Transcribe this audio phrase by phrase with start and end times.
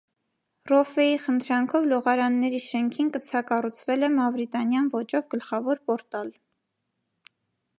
[0.69, 6.33] Ռոֆֆեի խնդրանքով լողարանների շենքին կցակառուցվել է մավրիտանյան ոճով գլխավոր պորտալ։